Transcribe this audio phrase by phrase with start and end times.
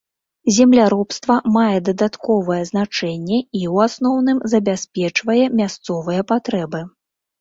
[0.53, 6.81] Земляробства мае дадатковае значэнне і, у асноўным, забяспечвае мясцовыя патрэбы.